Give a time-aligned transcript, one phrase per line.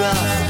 [0.00, 0.49] rough,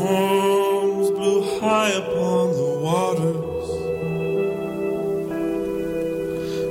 [0.00, 3.68] storms blew high upon the waters,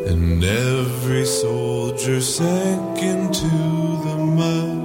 [0.10, 3.54] and every soldier sank into
[4.06, 4.78] the mud.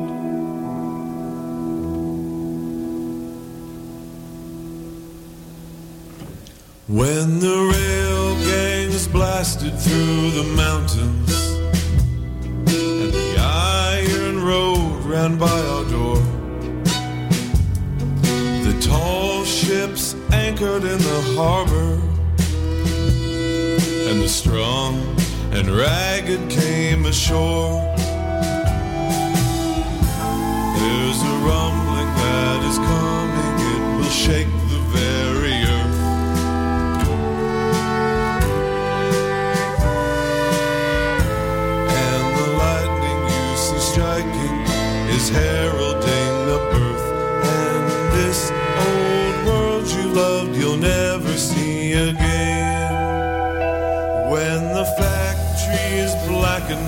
[6.86, 11.32] When the rail gangs blasted through the mountains,
[12.68, 15.60] and the iron road ran by
[20.82, 22.00] in the harbor.
[24.10, 24.96] And the strong
[25.52, 27.93] and ragged came ashore.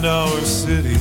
[0.07, 0.97] our city.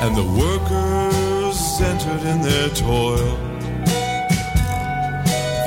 [0.00, 3.36] And the workers centered in their toil.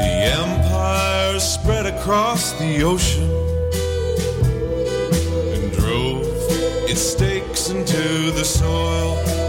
[0.02, 3.30] The empire spread across the ocean
[5.54, 6.26] and drove
[6.90, 9.45] its stakes into the soil.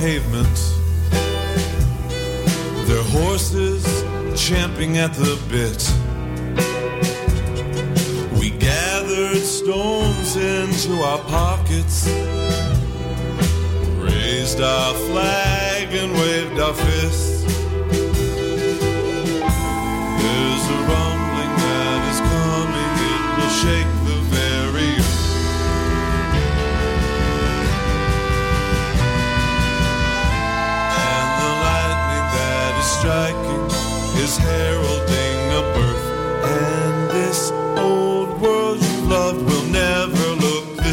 [0.00, 0.58] pavement.
[2.88, 3.84] Their horses
[4.34, 5.80] champing at the bit.
[8.40, 12.08] We gathered stones into our pockets,
[13.98, 17.44] raised our flag and waved our fists.
[20.22, 23.89] There's a rumbling that is coming, it will shake.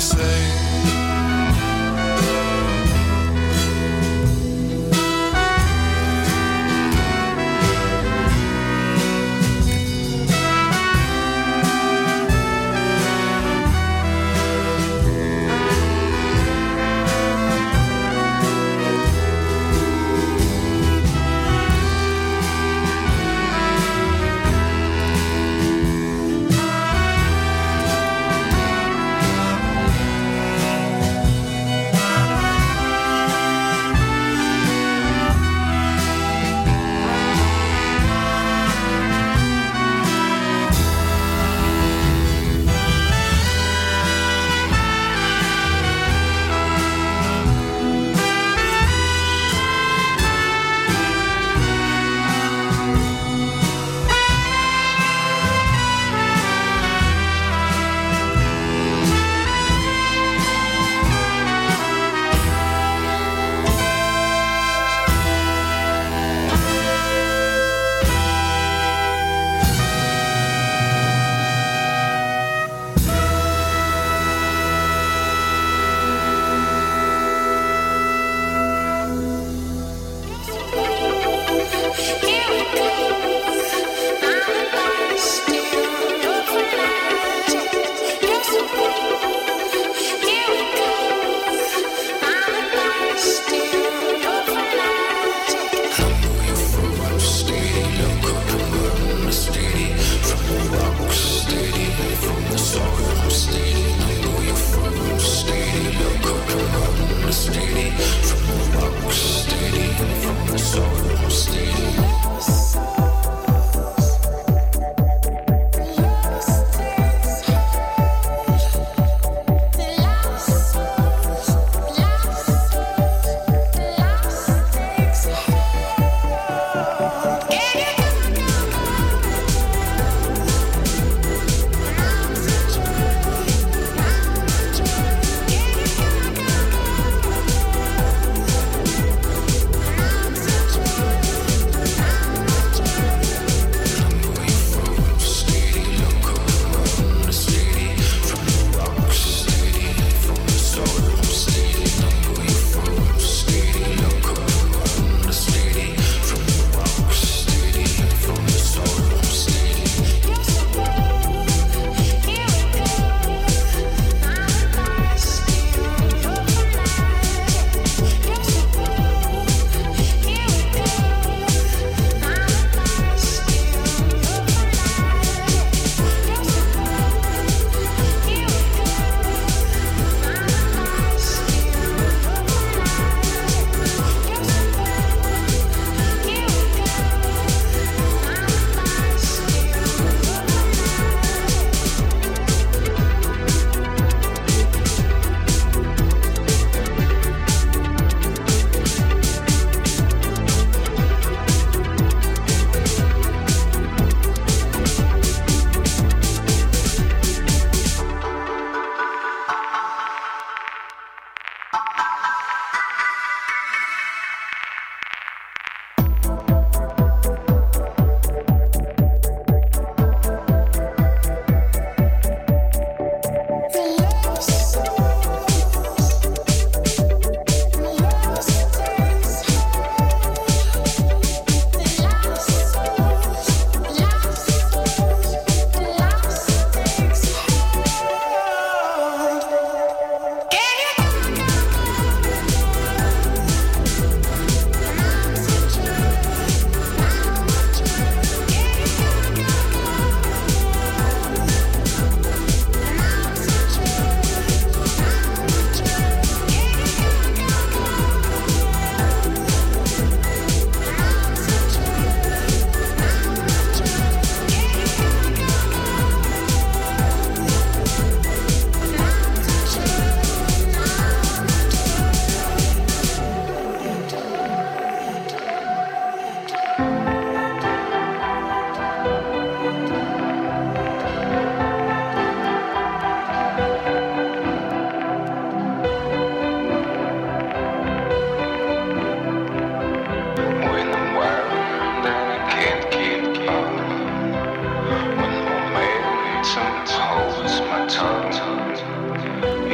[0.07, 0.66] say.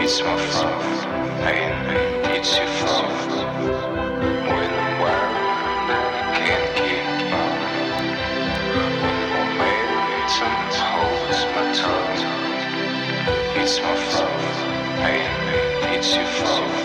[0.06, 0.84] It's my fault,
[1.48, 3.32] and it's your fault.
[4.52, 7.60] When I'm wild, I can't keep up.
[9.60, 10.56] When momentum
[10.92, 12.20] holds my tongue.
[13.62, 14.58] It's my fault,
[15.08, 16.83] and it's your fault.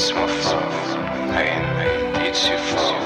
[0.00, 0.72] It's my fault,
[1.34, 2.97] and it's your fault.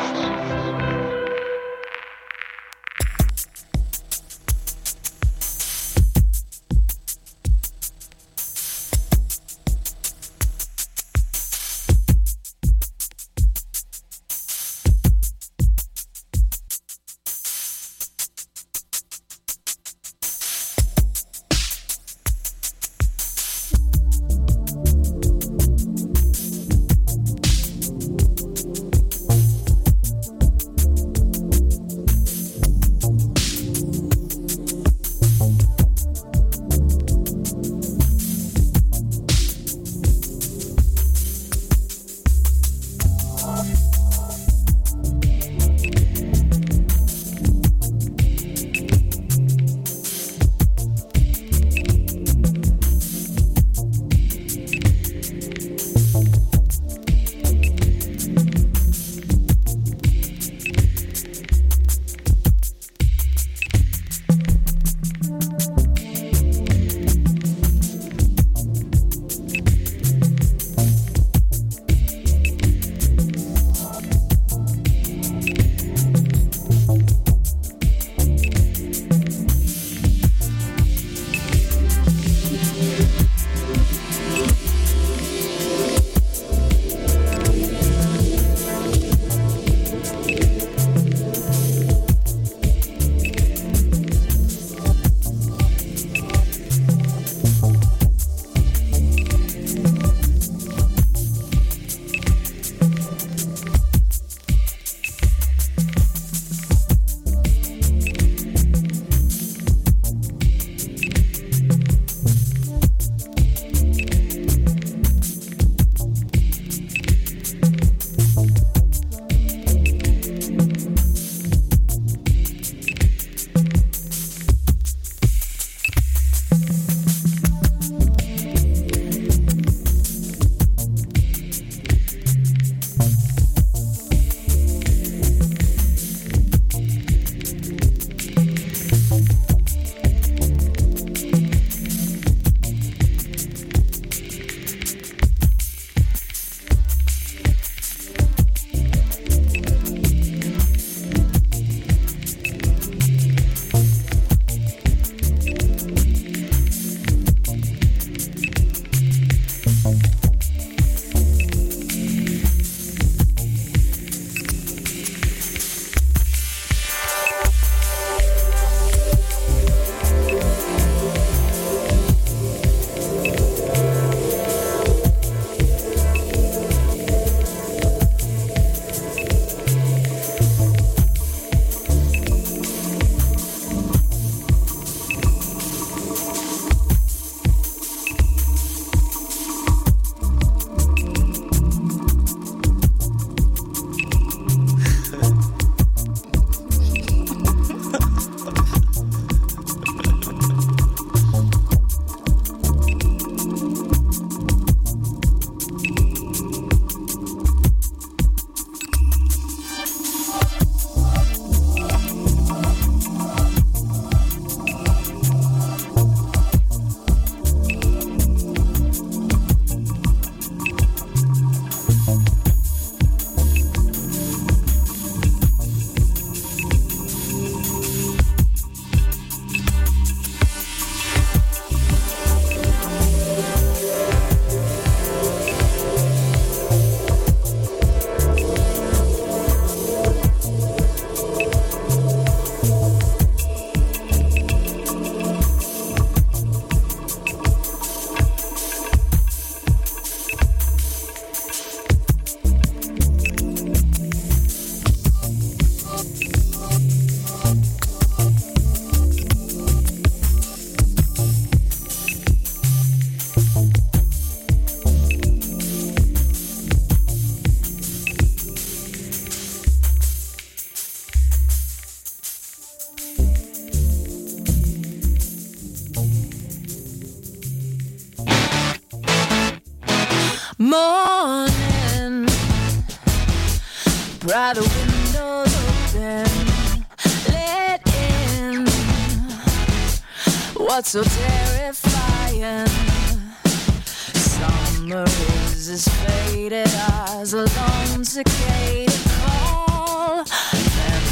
[296.26, 300.24] Faded as a lone cicada call.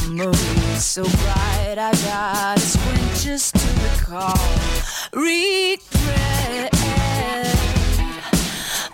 [0.09, 4.39] Memories so bright, I got squinches to recall.
[5.13, 6.73] Regret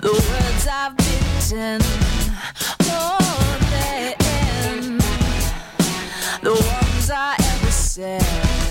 [0.00, 1.80] the words I've written
[2.86, 4.98] more than
[6.42, 8.65] the ones I ever said.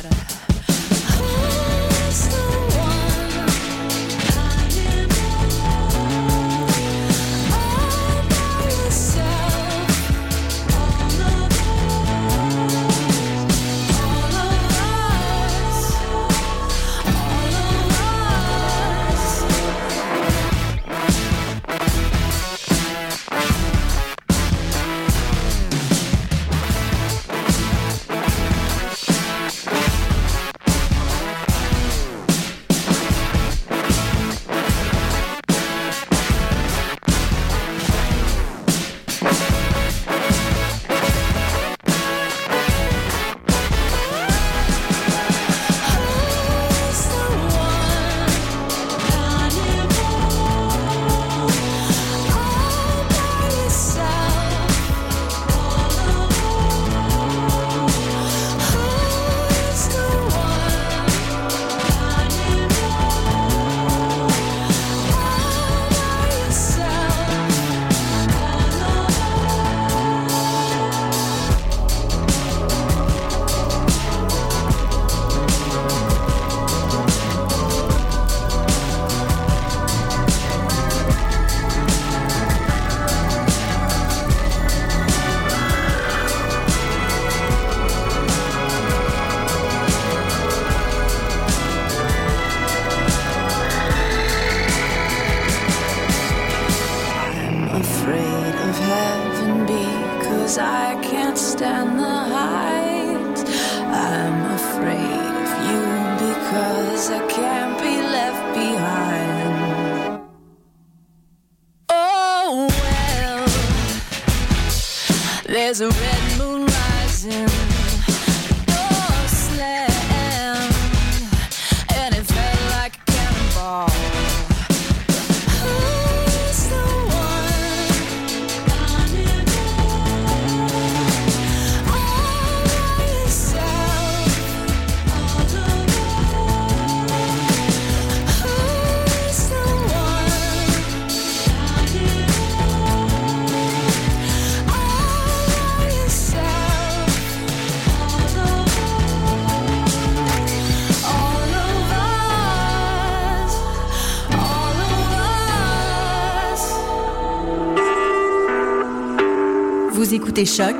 [160.37, 160.75] Écoutez Choc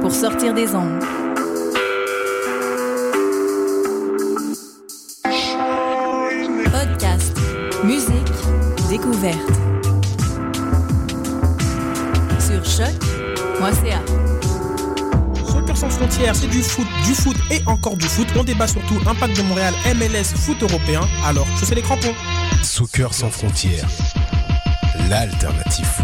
[0.00, 1.04] pour sortir des ondes.
[6.72, 7.36] Podcast,
[7.84, 8.08] musique,
[8.88, 9.36] découverte.
[12.38, 14.00] Sur choc.ca.
[15.46, 18.28] Soccer sans frontières, c'est du foot, du foot et encore du foot.
[18.38, 21.02] On débat surtout impact de Montréal, MLS, foot européen.
[21.26, 22.14] Alors, chaussez les crampons.
[22.62, 23.88] Soccer sans frontières,
[25.10, 26.03] l'alternative foot.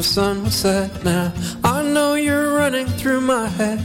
[0.00, 1.04] The sun would set.
[1.04, 1.30] Now
[1.62, 3.78] I know you're running through my head.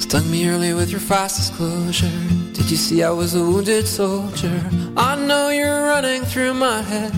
[0.00, 2.20] Stung me early with your fast disclosure.
[2.52, 4.60] Did you see I was a wounded soldier?
[4.96, 7.12] I know you're running through my head.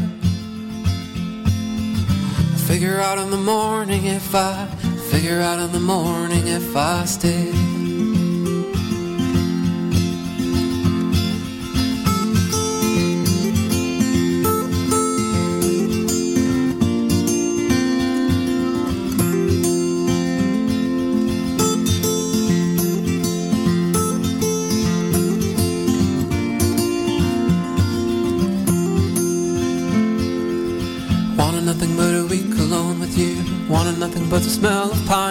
[2.67, 4.67] Figure out in the morning if I
[5.11, 7.68] figure out in the morning if I stay.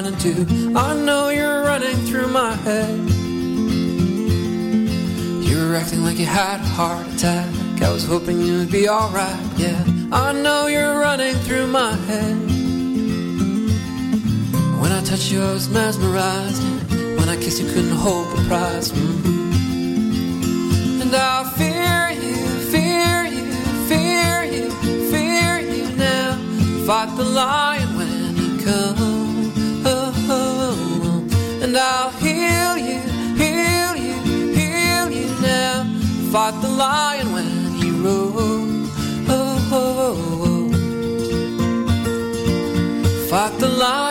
[0.07, 0.73] And dew.
[0.75, 2.97] I know you're running through my head.
[5.47, 7.47] You were acting like you had a heart attack.
[7.81, 9.83] I was hoping you would be alright, yeah.
[10.11, 12.37] I know you're running through my head.
[14.81, 16.63] When I touched you, I was mesmerized.
[17.17, 18.91] When I kissed you, couldn't hold the prize.
[18.91, 19.41] Mhm.
[21.01, 22.37] And I fear you,
[22.73, 23.45] fear you,
[23.89, 24.65] fear you,
[25.11, 26.31] fear you now.
[26.87, 27.86] Fight the lion
[31.77, 32.99] I'll heal you,
[33.41, 34.15] heal you,
[34.59, 35.83] heal you now.
[36.31, 37.47] Fight the lion when
[37.79, 38.57] he roars.
[43.29, 44.06] Fight the lion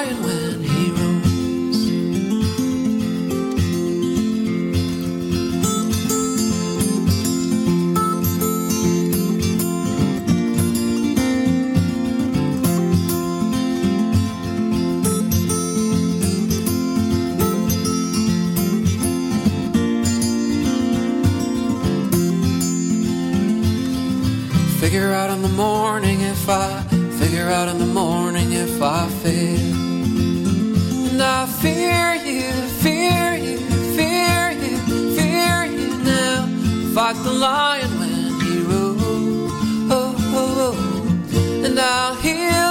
[26.47, 26.81] if I
[27.19, 29.75] figure out in the morning if I fail.
[31.11, 32.53] And I fear you,
[32.85, 33.59] fear you,
[33.97, 34.77] fear you,
[35.17, 36.47] fear you now.
[36.95, 39.51] Fight the lion when he roars.
[39.91, 41.65] Oh, oh, oh.
[41.65, 42.66] And I'll heal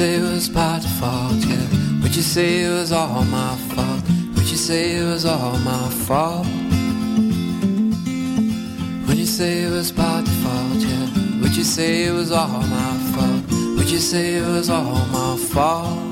[0.00, 1.66] say it was by default, yeah.
[2.00, 4.02] Would you say it was all my fault?
[4.34, 6.46] Would you say it was all my fault?
[9.06, 11.40] When you say it was by default, yeah.
[11.42, 13.42] Would you say it was all my fault?
[13.76, 16.09] Would you say it was all my fault?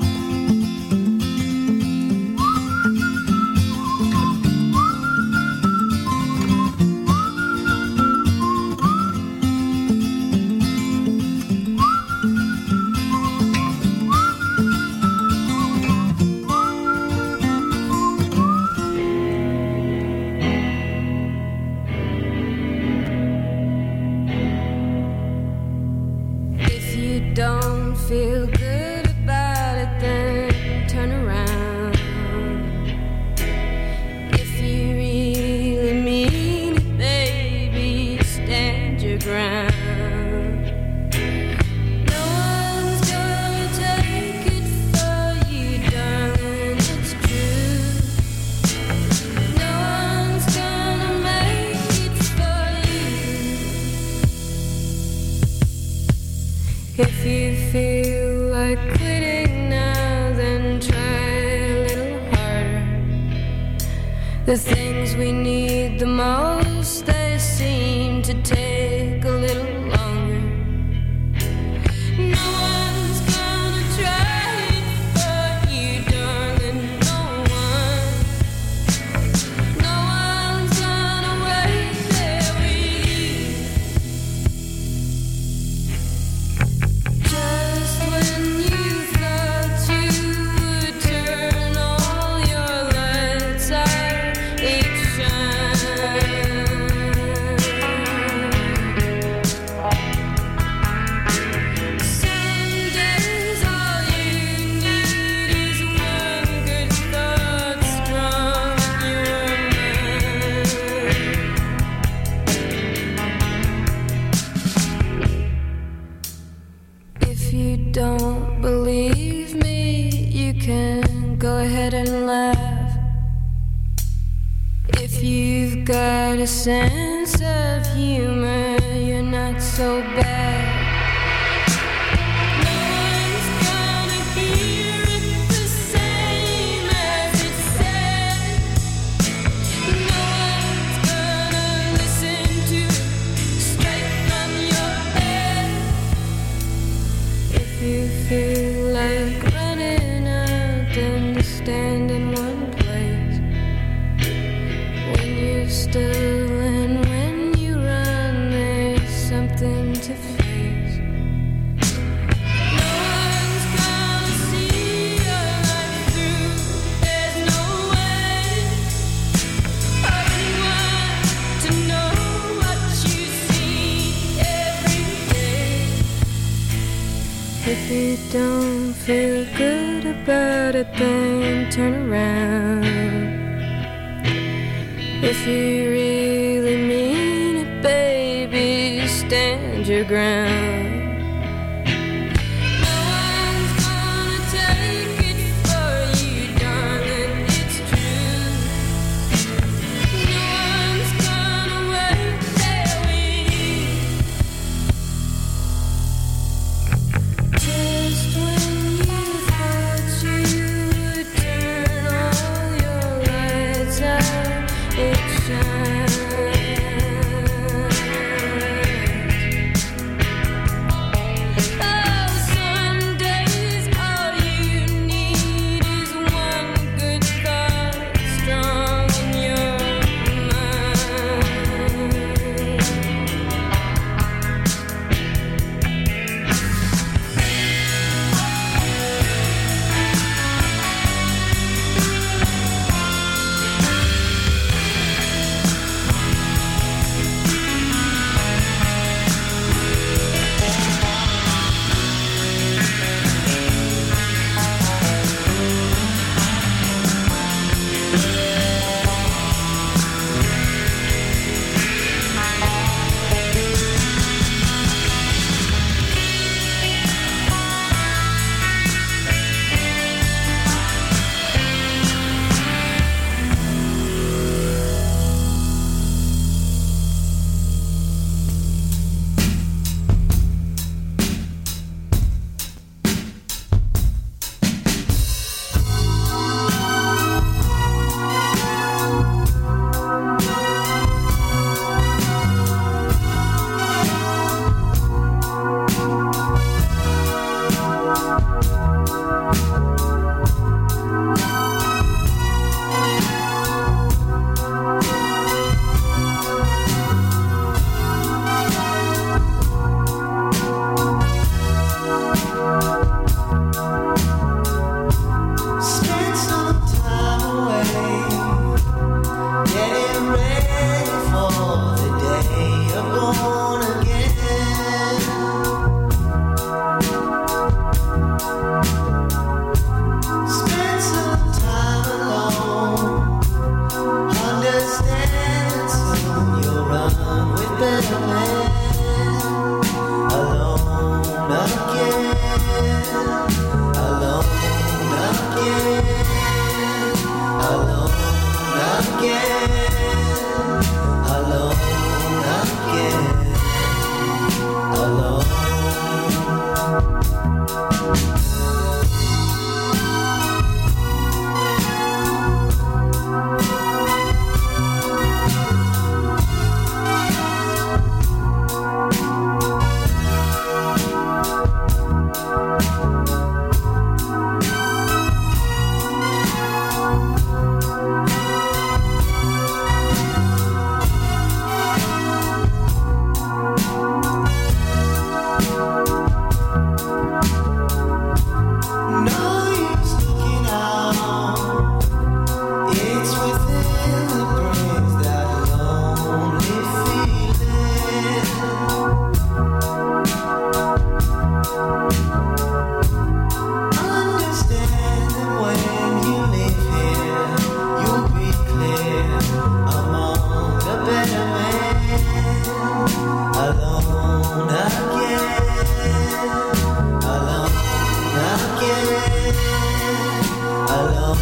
[420.89, 421.39] Alone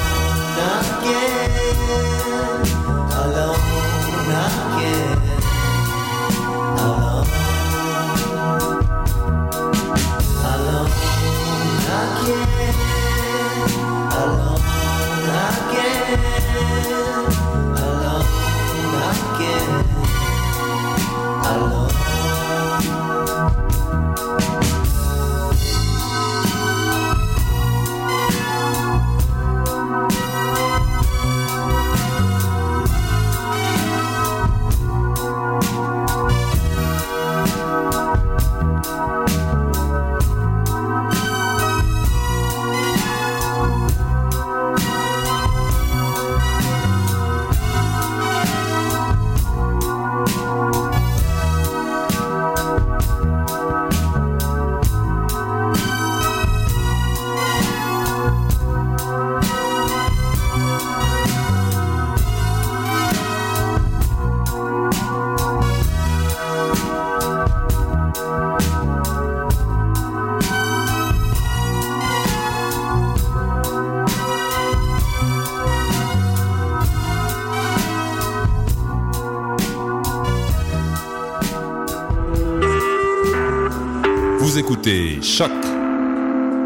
[85.17, 85.51] écoutez Choc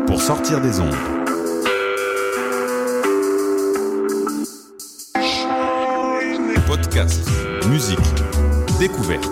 [0.07, 0.95] pour sortir des ondes.
[6.67, 7.21] Podcast,
[7.67, 7.99] musique,
[8.79, 9.29] découverte.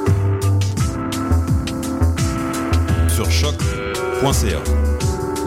[3.08, 4.60] Sur choc.ca.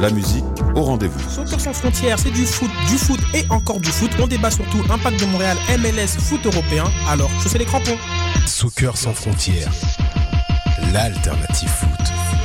[0.00, 0.44] La musique
[0.74, 1.20] au rendez-vous.
[1.28, 4.10] Soccer sans frontières, c'est du foot, du foot et encore du foot.
[4.20, 6.84] On débat surtout Impact de Montréal, MLS, foot européen.
[7.08, 7.98] Alors, chaussez les crampons.
[8.46, 9.70] Soccer sans frontières,
[10.92, 12.41] l'alternative foot.